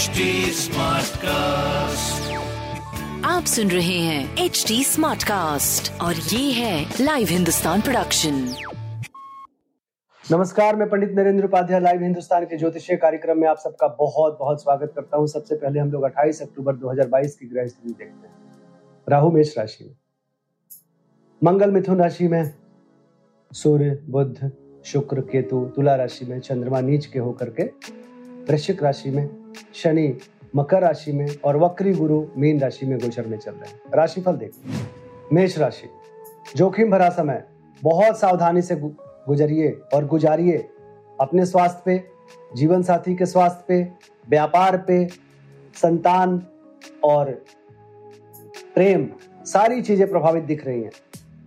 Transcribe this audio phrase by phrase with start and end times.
[0.00, 0.20] HD
[0.56, 2.28] Smartcast.
[3.24, 8.54] आप सुन रहे हैं एच डी स्मार्ट कास्ट और ये है लाइव हिंदुस्तान प्रोडक्शन
[10.32, 14.62] नमस्कार मैं पंडित नरेंद्र उपाध्याय लाइव हिंदुस्तान के ज्योतिषीय कार्यक्रम में आप सबका बहुत बहुत
[14.62, 18.34] स्वागत करता हूँ। सबसे पहले हम लोग 28 अक्टूबर 2022 की ग्रह स्थिति देखते हैं।
[19.08, 19.96] राहु मेष राशि में।
[21.44, 22.54] मंगल मिथुन राशि में।
[23.52, 24.52] सूर्य बुध
[24.84, 27.62] शुक्र केतु तुला राशि में चंद्रमा नीच के होकर के
[28.52, 29.39] वृश्चिक राशि में।
[29.74, 30.18] शनि
[30.56, 34.32] मकर राशि में और वक्री गुरु मीन राशि में गोचर में चल रहे हैं। राशिफल
[34.32, 34.90] देखते हैं
[35.32, 35.88] मेष राशि।
[36.56, 37.44] जोखिम भरा समय।
[37.82, 40.68] बहुत सावधानी से गुजरिए और गुजारिए।
[41.20, 42.04] अपने स्वास्थ्य पे,
[42.56, 43.88] जीवन साथी के स्वास्थ्य पे,
[44.28, 45.08] व्यापार पे,
[45.74, 46.46] संतान
[47.04, 47.44] और
[48.74, 49.08] प्रेम,
[49.44, 50.90] सारी चीज़ें प्रभावित दिख रही हैं।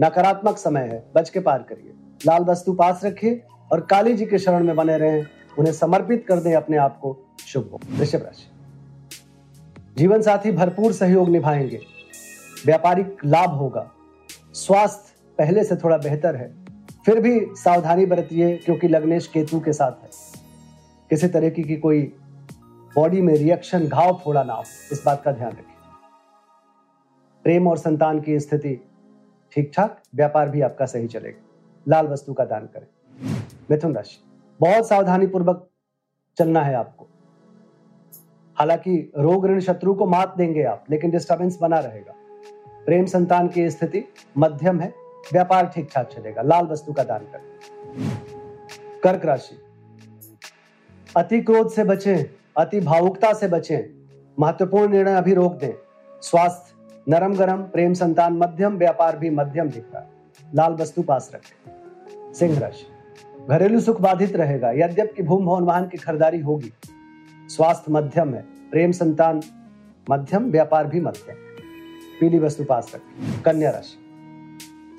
[0.00, 1.92] नकारात्मक समय है। बच के पार करिए।
[2.26, 3.42] लाल वस्तु पास रखिए
[3.72, 5.26] और काली जी के शरण में बने रहें।
[5.58, 8.50] उन्हें समर्पित कर दें अपने आप को शुभ हो। वृषभ राशि।
[9.96, 11.80] जीवन साथी भरपूर सहयोग निभाएँगे।
[12.66, 13.90] व्यापारिक लाभ होगा।
[14.52, 16.64] स्वास्थ्य पहले से थोड़ा बेहतर है।
[17.06, 20.10] फिर भी सावधानी बरतिए क्योंकि लग्नेश केतु के साथ है।
[21.10, 22.02] किसी तरह की, की कोई
[22.94, 25.64] बॉडी में रिएक्शन घाव फोड़ा ना हो इस बात का ध्यान रखें
[27.44, 28.88] प्रेम और संतान की स्थिति
[29.52, 31.44] ठीक ठाक व्यापार भी आपका सही चलेगा।
[31.88, 32.86] लाल वस्तु का दान करें।
[33.70, 34.27] मिथुन राशि।
[34.60, 35.68] बहुत सावधानी पूर्वक
[36.38, 37.06] चलना है आपको।
[38.54, 42.14] हालाँकि रोग ऋण शत्रु को मात देंगे आप, लेकिन डिस्टर्बेंस बना रहेगा।
[42.86, 44.04] प्रेम संतान की स्थिति
[44.38, 44.94] मध्यम है,
[45.32, 47.58] व्यापार ठीक ठाक चलेगा। लाल वस्तु का दान करें।
[49.04, 49.58] कर्क राशि।
[51.16, 52.24] अति क्रोध से बचें,
[52.56, 54.06] अति भावुकता से बचें,
[54.40, 55.72] महत्वपूर्ण निर्णय अभी रोक दें।
[56.22, 56.74] स्वास्थ्य
[57.08, 60.10] नरम गरम प्रेम संतान मध्यम, व्यापार भी मध्यम दिख रहा है।
[60.54, 62.97] लाल वस्तु पास रखें। सिंह राशि।
[63.50, 66.72] घरेलू सुख बाधित रहेगा, यद्यपि भूम भवन वाहन की खरीदारी होगी।
[67.48, 69.40] स्वास्थ्य मध्यम है, प्रेम संतान
[70.10, 71.36] मध्यम, व्यापार भी मध्यम
[72.20, 73.96] पीली वस्तु पास रखें कन्या राशि।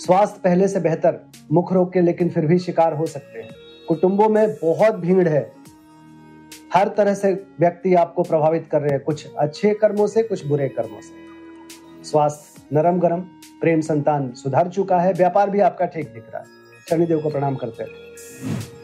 [0.06, 1.20] स्वास्थ्य पहले से बेहतर,
[1.52, 3.50] मुख रोग के लेकिन फिर भी शिकार हो सकते हैं।
[3.88, 5.52] कुटुंबों में बहुत भीड़ है।
[6.74, 10.70] हर तरह से व्यक्ति आपको प्रभावित कर रहे हैं, कुछ अच्छे कर्मों से, कुछ बुरे
[10.70, 13.22] कर्मों से। स्वास्थ्य नरम गरम
[13.62, 16.59] प्रेम संतान सुधर चुका है, व्यापार भी आपका ठीक दिख रहा है।
[16.90, 17.90] शनिदेव को प्रणाम करते हैं।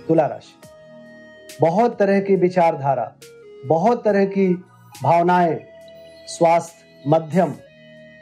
[0.08, 0.68] तुला राशि।
[1.62, 3.16] बहुत तरह की विचारधारा,
[3.66, 4.48] बहुत तरह की
[5.04, 5.60] भावनाएँ,
[6.28, 7.52] स्वास्थ्य, मध्यम,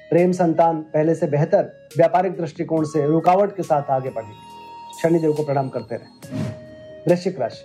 [0.09, 5.43] प्रेम संतान पहले से बेहतर, व्यापारिक दृष्टिकोण से रुकावट के साथ आगे बढ़ेगी शनिदेव को
[5.43, 6.43] प्रणाम करते रहे।
[7.07, 7.63] वृश्चिक राशि।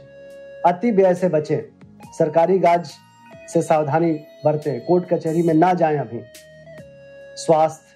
[0.66, 1.68] अति व्यय से बचे,
[2.18, 2.90] सरकारी गाज
[3.52, 4.12] से सावधानी
[4.44, 6.20] बरते, कोर्ट कचहरी में ना जाएँ अभी।
[7.36, 7.94] स्वास्थ्य,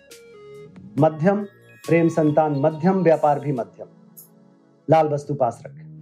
[0.99, 1.45] मध्यम,
[1.87, 3.87] प्रेम संतान, मध्यम, व्यापार भी मध्यम।
[4.91, 5.93] लाल वस्तु पास रखें।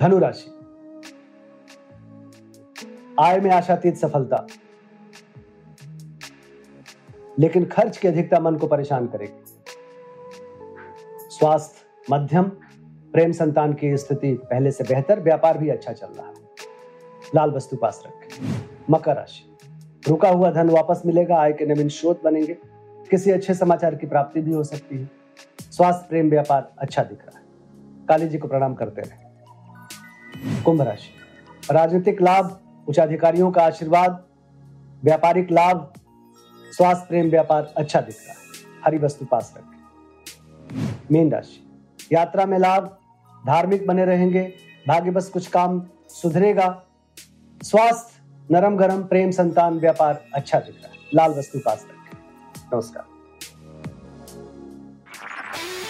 [0.00, 0.58] धनु राशि
[3.20, 4.46] आय में आशातीत सफलता।
[7.38, 9.44] लेकिन खर्च की अधिकता मन को परेशान करेगी।
[11.30, 11.80] स्वास्थ्य,
[12.10, 12.42] मध्यम,
[13.12, 16.34] प्रेम संतान की स्थिति पहले से बेहतर, व्यापार भी अच्छा चल रहा है।
[17.34, 18.60] लाल वस्तु पास रखें।
[18.90, 19.56] मकर राशि।
[20.08, 22.58] रुका हुआ धन वापस मिलेगा, आय के नवीन स्रोत बनेंगे।
[23.10, 25.10] किसी अच्छे समाचार की प्राप्ति भी हो सकती है।
[25.70, 27.41] स्वास्थ्य, प्रेम, व्यापार अच्छा दिख रहा है।
[28.08, 34.24] काली जी को प्रणाम करते रहे कुंभ राशि। राजनीतिक लाभ, उच्च अधिकारियों का आशीर्वाद,
[35.04, 35.92] व्यापारिक लाभ,
[36.72, 38.38] स्वास्थ्य प्रेम व्यापार अच्छा दिख रहा है।
[38.86, 39.72] हरी वस्तु पास रखें।
[41.12, 42.98] मीन राशि। यात्रा में लाभ,
[43.46, 44.54] धार्मिक बने रहेंगे
[44.88, 46.82] भाग्य बस कुछ काम सुधरेगा।
[47.62, 52.18] स्वास्थ्य, नरम गरम प्रेम संतान व्यापार अच्छा दिख रहा है। लाल वस्तु पास रखें।
[52.74, 53.04] नमस्कार।